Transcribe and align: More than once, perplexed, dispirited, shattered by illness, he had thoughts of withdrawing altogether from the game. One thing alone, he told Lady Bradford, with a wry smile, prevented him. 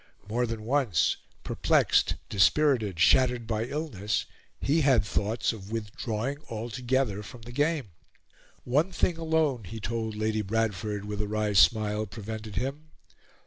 More 0.27 0.47
than 0.47 0.63
once, 0.65 1.17
perplexed, 1.43 2.15
dispirited, 2.27 2.99
shattered 2.99 3.45
by 3.45 3.65
illness, 3.65 4.25
he 4.59 4.81
had 4.81 5.05
thoughts 5.05 5.53
of 5.53 5.71
withdrawing 5.71 6.39
altogether 6.49 7.21
from 7.21 7.43
the 7.43 7.51
game. 7.51 7.91
One 8.63 8.91
thing 8.91 9.17
alone, 9.19 9.63
he 9.65 9.79
told 9.79 10.15
Lady 10.15 10.41
Bradford, 10.41 11.05
with 11.05 11.21
a 11.21 11.27
wry 11.27 11.53
smile, 11.53 12.07
prevented 12.07 12.55
him. 12.55 12.89